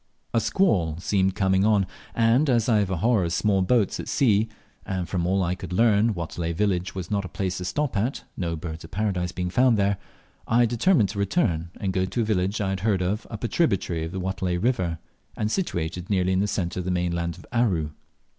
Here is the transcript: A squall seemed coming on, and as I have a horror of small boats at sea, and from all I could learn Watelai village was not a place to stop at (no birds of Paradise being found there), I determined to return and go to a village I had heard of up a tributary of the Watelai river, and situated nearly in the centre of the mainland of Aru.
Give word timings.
A 0.33 0.39
squall 0.39 0.97
seemed 0.97 1.35
coming 1.35 1.63
on, 1.63 1.85
and 2.15 2.49
as 2.49 2.67
I 2.67 2.79
have 2.79 2.89
a 2.89 2.97
horror 2.97 3.25
of 3.25 3.33
small 3.33 3.61
boats 3.61 3.99
at 3.99 4.07
sea, 4.07 4.49
and 4.83 5.07
from 5.07 5.27
all 5.27 5.43
I 5.43 5.53
could 5.53 5.71
learn 5.71 6.15
Watelai 6.15 6.53
village 6.53 6.95
was 6.95 7.11
not 7.11 7.23
a 7.23 7.27
place 7.29 7.59
to 7.59 7.65
stop 7.65 7.95
at 7.95 8.23
(no 8.35 8.55
birds 8.55 8.83
of 8.83 8.89
Paradise 8.89 9.31
being 9.31 9.51
found 9.51 9.77
there), 9.77 9.97
I 10.47 10.65
determined 10.65 11.09
to 11.09 11.19
return 11.19 11.69
and 11.79 11.93
go 11.93 12.05
to 12.05 12.21
a 12.21 12.25
village 12.25 12.59
I 12.59 12.69
had 12.71 12.79
heard 12.79 13.03
of 13.03 13.27
up 13.29 13.43
a 13.43 13.47
tributary 13.47 14.03
of 14.03 14.11
the 14.11 14.19
Watelai 14.19 14.55
river, 14.57 14.97
and 15.37 15.51
situated 15.51 16.09
nearly 16.09 16.31
in 16.33 16.39
the 16.39 16.47
centre 16.47 16.79
of 16.79 16.85
the 16.85 16.89
mainland 16.89 17.37
of 17.37 17.45
Aru. 17.51 17.91